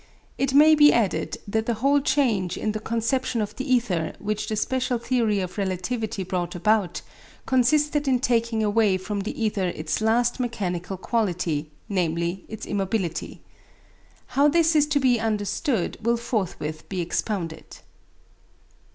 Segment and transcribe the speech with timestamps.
[0.39, 4.47] It may be added that the whole change in the conception of the ether which
[4.47, 7.03] the special theory of relativity brought about,
[7.45, 13.41] consisted in taking away from the ether its last mechanical quality, namely, its immobility.
[14.25, 17.77] How this is to be understood will forthwith be expounded.